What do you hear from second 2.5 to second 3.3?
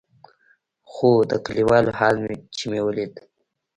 چې مې وليد.